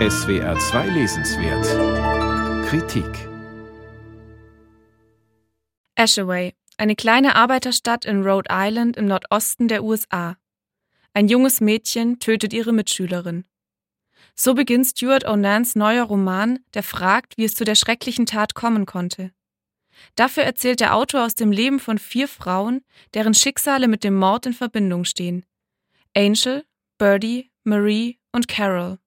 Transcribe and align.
SWR 0.00 0.58
2 0.58 0.88
Lesenswert 0.88 2.66
Kritik 2.66 3.28
Ashaway, 5.94 6.52
eine 6.78 6.96
kleine 6.96 7.36
Arbeiterstadt 7.36 8.04
in 8.04 8.24
Rhode 8.24 8.48
Island 8.50 8.96
im 8.96 9.06
Nordosten 9.06 9.68
der 9.68 9.84
USA. 9.84 10.36
Ein 11.12 11.28
junges 11.28 11.60
Mädchen 11.60 12.18
tötet 12.18 12.52
ihre 12.52 12.72
Mitschülerin. 12.72 13.44
So 14.34 14.54
beginnt 14.54 14.86
Stuart 14.88 15.24
Onans 15.28 15.76
neuer 15.76 16.06
Roman, 16.06 16.58
der 16.74 16.82
fragt, 16.82 17.38
wie 17.38 17.44
es 17.44 17.54
zu 17.54 17.62
der 17.64 17.76
schrecklichen 17.76 18.26
Tat 18.26 18.56
kommen 18.56 18.86
konnte. 18.86 19.30
Dafür 20.16 20.42
erzählt 20.42 20.80
der 20.80 20.96
Autor 20.96 21.24
aus 21.24 21.36
dem 21.36 21.52
Leben 21.52 21.78
von 21.78 21.98
vier 21.98 22.26
Frauen, 22.26 22.84
deren 23.14 23.32
Schicksale 23.32 23.86
mit 23.86 24.02
dem 24.02 24.16
Mord 24.16 24.46
in 24.46 24.54
Verbindung 24.54 25.04
stehen. 25.04 25.46
Angel, 26.16 26.64
Birdie, 26.98 27.52
Marie 27.62 28.18
und 28.32 28.48
Carol. 28.48 28.98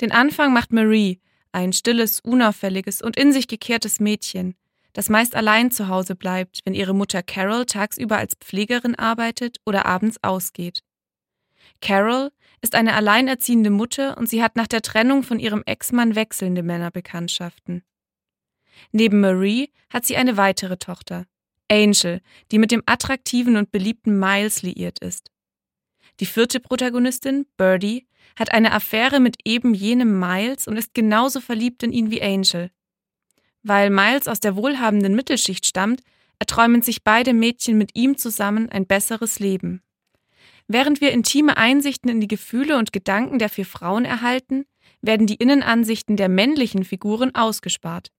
Den 0.00 0.12
Anfang 0.12 0.52
macht 0.52 0.72
Marie, 0.72 1.20
ein 1.52 1.72
stilles, 1.72 2.20
unauffälliges 2.20 3.02
und 3.02 3.16
in 3.16 3.32
sich 3.32 3.48
gekehrtes 3.48 4.00
Mädchen, 4.00 4.54
das 4.96 5.10
meist 5.10 5.34
allein 5.34 5.70
zu 5.70 5.88
Hause 5.88 6.14
bleibt, 6.14 6.60
wenn 6.64 6.72
ihre 6.72 6.94
Mutter 6.94 7.22
Carol 7.22 7.66
tagsüber 7.66 8.16
als 8.16 8.34
Pflegerin 8.34 8.94
arbeitet 8.94 9.58
oder 9.66 9.84
abends 9.84 10.16
ausgeht. 10.22 10.82
Carol 11.82 12.30
ist 12.62 12.74
eine 12.74 12.94
alleinerziehende 12.94 13.68
Mutter 13.68 14.16
und 14.16 14.26
sie 14.28 14.42
hat 14.42 14.56
nach 14.56 14.66
der 14.66 14.80
Trennung 14.80 15.22
von 15.22 15.38
ihrem 15.38 15.62
Ex-Mann 15.66 16.14
wechselnde 16.14 16.62
Männerbekanntschaften. 16.62 17.82
Neben 18.90 19.20
Marie 19.20 19.70
hat 19.90 20.06
sie 20.06 20.16
eine 20.16 20.38
weitere 20.38 20.78
Tochter, 20.78 21.26
Angel, 21.70 22.22
die 22.50 22.58
mit 22.58 22.70
dem 22.70 22.82
attraktiven 22.86 23.56
und 23.56 23.72
beliebten 23.72 24.18
Miles 24.18 24.62
liiert 24.62 25.00
ist. 25.00 25.30
Die 26.20 26.26
vierte 26.26 26.60
Protagonistin, 26.60 27.46
Birdie, 27.56 28.06
hat 28.38 28.52
eine 28.52 28.72
Affäre 28.72 29.20
mit 29.20 29.36
eben 29.44 29.74
jenem 29.74 30.18
Miles 30.18 30.66
und 30.66 30.76
ist 30.76 30.94
genauso 30.94 31.40
verliebt 31.40 31.82
in 31.82 31.92
ihn 31.92 32.10
wie 32.10 32.22
Angel. 32.22 32.70
Weil 33.62 33.90
Miles 33.90 34.28
aus 34.28 34.40
der 34.40 34.56
wohlhabenden 34.56 35.14
Mittelschicht 35.14 35.66
stammt, 35.66 36.02
erträumen 36.38 36.82
sich 36.82 37.02
beide 37.02 37.32
Mädchen 37.32 37.78
mit 37.78 37.90
ihm 37.94 38.16
zusammen 38.16 38.68
ein 38.68 38.86
besseres 38.86 39.38
Leben. 39.38 39.82
Während 40.68 41.00
wir 41.00 41.12
intime 41.12 41.56
Einsichten 41.56 42.10
in 42.10 42.20
die 42.20 42.28
Gefühle 42.28 42.76
und 42.76 42.92
Gedanken 42.92 43.38
der 43.38 43.48
vier 43.48 43.66
Frauen 43.66 44.04
erhalten, 44.04 44.64
werden 45.00 45.26
die 45.26 45.36
Innenansichten 45.36 46.16
der 46.16 46.28
männlichen 46.28 46.84
Figuren 46.84 47.34
ausgespart. 47.34 48.10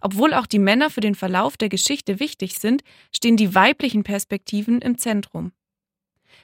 Obwohl 0.00 0.34
auch 0.34 0.46
die 0.46 0.58
Männer 0.58 0.90
für 0.90 1.00
den 1.00 1.14
Verlauf 1.14 1.56
der 1.56 1.68
Geschichte 1.68 2.20
wichtig 2.20 2.58
sind, 2.58 2.82
stehen 3.12 3.36
die 3.36 3.54
weiblichen 3.54 4.02
Perspektiven 4.02 4.80
im 4.80 4.98
Zentrum. 4.98 5.52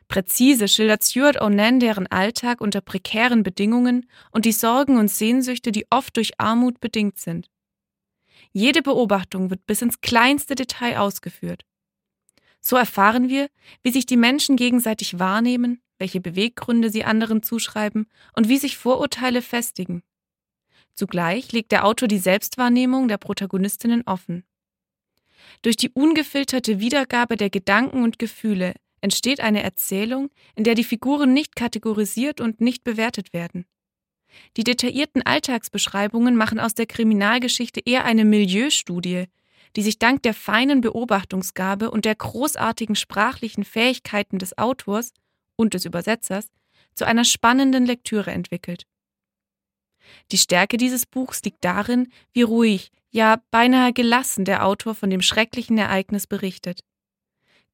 Präzise 0.09 0.69
schildert 0.69 1.05
Stuart 1.05 1.41
Onan 1.41 1.81
deren 1.81 2.07
Alltag 2.07 2.61
unter 2.61 2.81
prekären 2.81 3.43
Bedingungen 3.43 4.09
und 4.31 4.45
die 4.45 4.53
Sorgen 4.53 4.99
und 4.99 5.09
Sehnsüchte, 5.09 5.73
die 5.73 5.87
oft 5.91 6.17
durch 6.17 6.39
Armut 6.39 6.81
bedingt 6.81 7.19
sind. 7.19 7.51
Jede 8.53 8.83
Beobachtung 8.83 9.51
wird 9.51 9.67
bis 9.67 9.83
ins 9.83 10.01
kleinste 10.01 10.55
Detail 10.55 10.99
ausgeführt. 10.99 11.65
So 12.61 12.77
erfahren 12.77 13.29
wir, 13.29 13.49
wie 13.83 13.91
sich 13.91 14.07
die 14.07 14.17
Menschen 14.17 14.57
gegenseitig 14.57 15.19
wahrnehmen, 15.19 15.83
welche 15.99 16.21
Beweggründe 16.21 16.91
sie 16.91 17.05
anderen 17.05 17.43
zuschreiben 17.43 18.07
und 18.35 18.49
wie 18.49 18.59
sich 18.59 18.77
Vorurteile 18.77 19.43
festigen. 19.43 20.03
Zugleich 20.95 21.53
legt 21.53 21.73
der 21.73 21.85
Autor 21.85 22.09
die 22.09 22.19
Selbstwahrnehmung 22.19 23.09
der 23.09 23.19
Protagonistinnen 23.19 24.03
offen. 24.07 24.45
Durch 25.63 25.77
die 25.77 25.91
ungefilterte 25.91 26.79
Wiedergabe 26.79 27.37
der 27.37 27.51
Gedanken 27.51 28.03
und 28.03 28.19
Gefühle 28.19 28.75
entsteht 29.05 29.41
eine 29.41 29.63
Erzählung, 29.63 30.31
in 30.57 30.65
der 30.65 30.75
die 30.75 30.83
Figuren 30.83 31.35
nicht 31.35 31.55
kategorisiert 31.55 32.41
und 32.41 32.61
nicht 32.63 32.85
bewertet 32.85 33.35
werden. 33.35 33.67
Die 34.57 34.65
detaillierten 34.65 35.23
Alltagsbeschreibungen 35.23 36.37
machen 36.37 36.59
aus 36.59 36.75
der 36.75 36.87
Kriminalgeschichte 36.87 37.81
eher 37.85 38.07
eine 38.07 38.25
Milieustudie, 38.25 39.27
die 39.77 39.83
sich 39.83 39.99
dank 39.99 40.23
der 40.23 40.33
feinen 40.33 40.81
Beobachtungsgabe 40.81 41.91
und 41.91 42.07
der 42.07 42.15
großartigen 42.15 42.97
sprachlichen 42.97 43.65
Fähigkeiten 43.65 44.39
des 44.39 44.57
Autors 44.57 45.13
und 45.57 45.75
des 45.75 45.85
Übersetzers 45.85 46.47
zu 46.95 47.05
einer 47.05 47.25
spannenden 47.25 47.85
Lektüre 47.85 48.31
entwickelt. 48.31 48.87
Die 50.33 50.39
Stärke 50.39 50.79
dieses 50.79 51.05
Buchs 51.05 51.43
liegt 51.43 51.63
darin, 51.63 52.09
wie 52.33 52.43
ruhig, 52.43 52.91
ja 53.11 53.43
beinahe 53.51 53.93
gelassen 53.93 54.47
der 54.47 54.65
Autor 54.65 54.95
von 54.95 55.11
dem 55.11 55.21
schrecklichen 55.21 55.77
Ereignis 55.77 56.27
berichtet. 56.27 56.81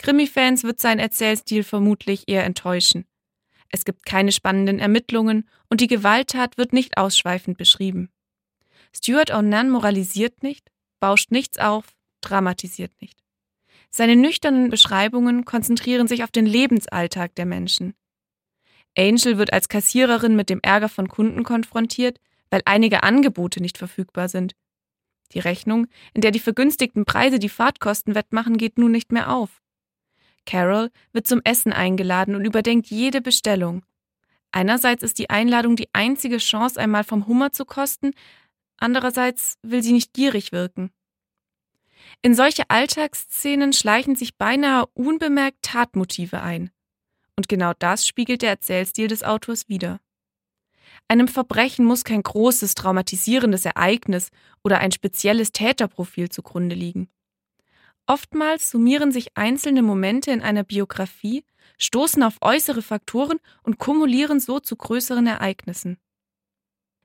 Krimi-Fans 0.00 0.64
wird 0.64 0.80
sein 0.80 0.98
Erzählstil 0.98 1.62
vermutlich 1.62 2.26
eher 2.26 2.44
enttäuschen. 2.44 3.04
Es 3.68 3.84
gibt 3.84 4.06
keine 4.06 4.32
spannenden 4.32 4.78
Ermittlungen 4.78 5.46
und 5.68 5.82
die 5.82 5.88
Gewalttat 5.88 6.56
wird 6.56 6.72
nicht 6.72 6.96
ausschweifend 6.96 7.58
beschrieben. 7.58 8.08
Stuart 8.96 9.30
Onan 9.30 9.68
moralisiert 9.68 10.42
nicht, 10.42 10.70
bauscht 11.00 11.30
nichts 11.30 11.58
auf, 11.58 11.84
dramatisiert 12.22 12.92
nicht. 13.02 13.18
Seine 13.90 14.16
nüchternen 14.16 14.70
Beschreibungen 14.70 15.44
konzentrieren 15.44 16.08
sich 16.08 16.24
auf 16.24 16.30
den 16.30 16.46
Lebensalltag 16.46 17.34
der 17.34 17.44
Menschen. 17.44 17.92
Angel 18.96 19.36
wird 19.36 19.52
als 19.52 19.68
Kassiererin 19.68 20.34
mit 20.34 20.48
dem 20.48 20.60
Ärger 20.62 20.88
von 20.88 21.08
Kunden 21.08 21.44
konfrontiert, 21.44 22.20
weil 22.48 22.62
einige 22.64 23.02
Angebote 23.02 23.60
nicht 23.60 23.76
verfügbar 23.76 24.30
sind. 24.30 24.54
Die 25.32 25.40
Rechnung, 25.40 25.88
in 26.14 26.22
der 26.22 26.30
die 26.30 26.40
vergünstigten 26.40 27.04
Preise 27.04 27.38
die 27.38 27.50
Fahrtkosten 27.50 28.14
wettmachen, 28.14 28.56
geht 28.56 28.78
nun 28.78 28.92
nicht 28.92 29.12
mehr 29.12 29.30
auf. 29.30 29.60
Carol 30.46 30.90
wird 31.12 31.26
zum 31.26 31.40
Essen 31.44 31.72
eingeladen 31.72 32.34
und 32.34 32.44
überdenkt 32.44 32.88
jede 32.88 33.20
Bestellung. 33.20 33.84
Einerseits 34.52 35.02
ist 35.02 35.18
die 35.18 35.30
Einladung 35.30 35.76
die 35.76 35.88
einzige 35.92 36.38
Chance, 36.38 36.80
einmal 36.80 37.04
vom 37.04 37.26
Hummer 37.26 37.52
zu 37.52 37.64
kosten, 37.64 38.12
andererseits 38.78 39.58
will 39.62 39.82
sie 39.82 39.92
nicht 39.92 40.12
gierig 40.12 40.52
wirken. 40.52 40.90
In 42.22 42.34
solche 42.34 42.68
Alltagsszenen 42.68 43.72
schleichen 43.72 44.16
sich 44.16 44.36
beinahe 44.36 44.86
unbemerkt 44.94 45.62
Tatmotive 45.62 46.42
ein. 46.42 46.70
Und 47.36 47.48
genau 47.48 47.72
das 47.78 48.06
spiegelt 48.06 48.42
der 48.42 48.50
Erzählstil 48.50 49.08
des 49.08 49.22
Autors 49.22 49.68
wider. 49.68 50.00
Einem 51.08 51.28
Verbrechen 51.28 51.84
muss 51.84 52.04
kein 52.04 52.22
großes, 52.22 52.74
traumatisierendes 52.74 53.64
Ereignis 53.64 54.30
oder 54.62 54.78
ein 54.78 54.92
spezielles 54.92 55.52
Täterprofil 55.52 56.28
zugrunde 56.28 56.74
liegen. 56.74 57.08
Oftmals 58.10 58.72
summieren 58.72 59.12
sich 59.12 59.37
einzelne 59.37 59.82
Momente 59.82 60.32
in 60.32 60.43
einer 60.43 60.65
Biografie, 60.65 61.44
stoßen 61.78 62.25
auf 62.25 62.38
äußere 62.41 62.82
Faktoren 62.82 63.38
und 63.62 63.78
kumulieren 63.78 64.41
so 64.41 64.59
zu 64.59 64.75
größeren 64.75 65.28
Ereignissen. 65.28 65.97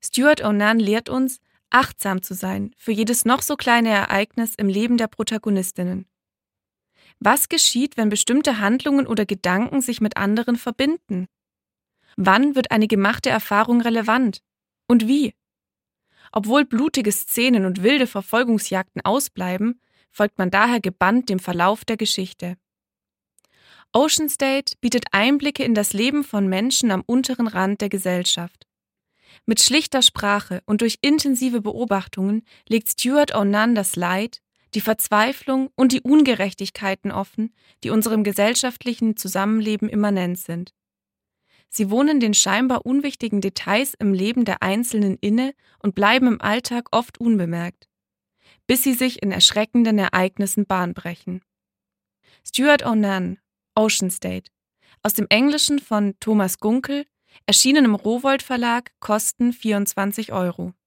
Stuart 0.04 0.44
Onan 0.44 0.80
lehrt 0.80 1.08
uns, 1.08 1.42
achtsam 1.70 2.24
zu 2.24 2.34
sein 2.34 2.74
für 2.76 2.92
jedes 2.92 3.24
noch 3.24 3.44
so 3.44 3.56
kleine 3.56 3.90
Ereignis 3.90 4.56
im 4.56 4.68
Leben 4.68 4.98
der 4.98 5.06
Protagonistinnen. 5.06 6.08
Was 7.20 7.50
geschieht, 7.50 7.98
wenn 7.98 8.10
bestimmte 8.10 8.58
Handlungen 8.58 9.06
oder 9.06 9.28
Gedanken 9.28 9.82
sich 9.82 10.02
mit 10.02 10.18
anderen 10.18 10.56
verbinden? 10.56 11.28
Wann 12.18 12.56
wird 12.56 12.72
eine 12.72 12.88
gemachte 12.88 13.30
Erfahrung 13.30 13.80
relevant? 13.82 14.42
Und 14.88 15.08
wie? 15.08 15.36
Obwohl 16.32 16.66
blutige 16.66 17.12
Szenen 17.12 17.66
und 17.68 17.84
wilde 17.84 18.08
Verfolgungsjagden 18.08 19.06
ausbleiben, 19.06 19.80
folgt 20.16 20.38
man 20.38 20.50
daher 20.50 20.80
gebannt 20.80 21.28
dem 21.28 21.40
Verlauf 21.40 21.84
der 21.84 21.98
Geschichte. 21.98 22.56
Ocean 23.92 24.30
State 24.30 24.76
bietet 24.80 25.08
Einblicke 25.12 25.64
in 25.64 25.76
das 25.76 25.92
Leben 25.92 26.24
von 26.24 26.48
Menschen 26.48 26.90
am 26.92 27.04
unteren 27.06 27.48
Rand 27.48 27.82
der 27.82 27.90
Gesellschaft. 27.90 28.66
Mit 29.46 29.62
schlichter 29.62 30.02
Sprache 30.02 30.62
und 30.66 30.82
durch 30.82 31.00
intensive 31.02 31.62
Beobachtungen 31.62 32.44
legt 32.68 32.90
Stuart 32.90 33.36
Onan 33.36 33.76
das 33.76 33.98
Leid, 33.98 34.42
die 34.74 34.82
Verzweiflung 34.82 35.70
und 35.76 35.92
die 35.92 36.02
Ungerechtigkeiten 36.02 37.12
offen, 37.12 37.54
die 37.84 37.90
unserem 37.90 38.24
gesellschaftlichen 38.24 39.18
Zusammenleben 39.18 39.90
immanent 39.90 40.40
sind. 40.40 40.74
Sie 41.70 41.90
wohnen 41.90 42.22
den 42.22 42.34
scheinbar 42.34 42.86
unwichtigen 42.86 43.42
Details 43.42 43.94
im 43.96 44.14
Leben 44.14 44.46
der 44.46 44.64
Einzelnen 44.64 45.18
inne 45.20 45.54
und 45.80 45.94
bleiben 45.94 46.28
im 46.28 46.42
Alltag 46.42 46.88
oft 46.92 47.20
unbemerkt, 47.20 47.90
bis 48.68 48.84
sie 48.84 48.94
sich 48.94 49.24
in 49.24 49.32
erschreckenden 49.32 49.98
Ereignissen 49.98 50.66
bahnbrechen. 50.66 51.42
Stuart 52.48 52.86
Onan, 52.86 53.40
Ocean 53.74 54.12
State, 54.12 54.52
aus 55.02 55.14
dem 55.14 55.26
Englischen 55.30 55.80
von 55.80 56.14
Thomas 56.20 56.60
Gunkel, 56.60 57.06
erschienen 57.48 57.86
im 57.86 57.96
Rowold 57.96 58.44
Verlag, 58.44 58.92
Kosten 59.00 59.52
24 59.52 60.32
Euro. 60.32 60.76